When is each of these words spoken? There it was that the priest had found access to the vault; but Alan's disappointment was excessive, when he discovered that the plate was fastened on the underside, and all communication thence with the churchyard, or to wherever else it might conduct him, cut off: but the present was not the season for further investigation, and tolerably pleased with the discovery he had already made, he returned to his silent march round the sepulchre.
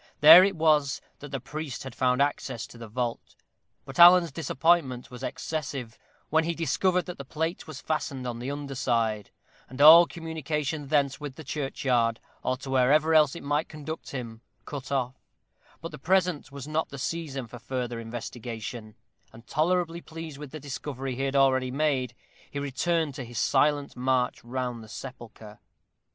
There 0.19 0.43
it 0.43 0.55
was 0.55 0.99
that 1.19 1.29
the 1.29 1.39
priest 1.39 1.83
had 1.83 1.93
found 1.93 2.23
access 2.23 2.65
to 2.65 2.77
the 2.79 2.87
vault; 2.87 3.35
but 3.85 3.99
Alan's 3.99 4.31
disappointment 4.31 5.11
was 5.11 5.21
excessive, 5.21 5.99
when 6.31 6.43
he 6.45 6.55
discovered 6.55 7.05
that 7.05 7.19
the 7.19 7.23
plate 7.23 7.67
was 7.67 7.81
fastened 7.81 8.25
on 8.25 8.39
the 8.39 8.49
underside, 8.49 9.29
and 9.69 9.79
all 9.79 10.07
communication 10.07 10.87
thence 10.87 11.19
with 11.19 11.35
the 11.35 11.43
churchyard, 11.43 12.19
or 12.41 12.57
to 12.57 12.71
wherever 12.71 13.13
else 13.13 13.35
it 13.35 13.43
might 13.43 13.69
conduct 13.69 14.09
him, 14.09 14.41
cut 14.65 14.91
off: 14.91 15.21
but 15.81 15.91
the 15.91 15.99
present 15.99 16.51
was 16.51 16.67
not 16.67 16.89
the 16.89 16.97
season 16.97 17.45
for 17.45 17.59
further 17.59 17.99
investigation, 17.99 18.95
and 19.31 19.45
tolerably 19.45 20.01
pleased 20.01 20.39
with 20.39 20.49
the 20.49 20.59
discovery 20.59 21.13
he 21.15 21.21
had 21.25 21.35
already 21.35 21.69
made, 21.69 22.15
he 22.49 22.57
returned 22.57 23.13
to 23.13 23.23
his 23.23 23.37
silent 23.37 23.95
march 23.95 24.43
round 24.43 24.83
the 24.83 24.89
sepulchre. 24.89 25.59